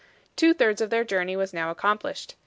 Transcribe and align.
Two 0.35 0.55
thirds 0.55 0.81
of 0.81 0.89
their 0.89 1.03
journey 1.03 1.35
was 1.37 1.53
now 1.53 1.69
accomplished. 1.69 2.33